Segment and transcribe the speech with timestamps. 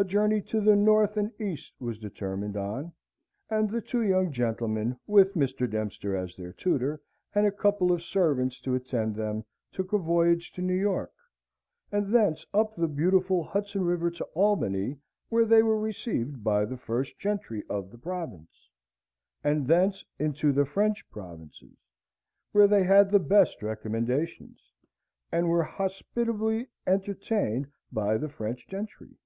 [0.00, 2.92] A journey to the north and east was determined on,
[3.50, 5.68] and the two young gentlemen, with Mr.
[5.68, 7.00] Dempster as their tutor,
[7.34, 11.12] and a couple of servants to attend them, took a voyage to New York,
[11.90, 14.98] and thence up the beautiful Hudson river to Albany,
[15.30, 18.70] where they were received by the first gentry of the province,
[19.42, 21.74] and thence into the French provinces,
[22.52, 24.70] where they had the best recommendations,
[25.32, 29.16] and were hospitably entertained by the French gentry.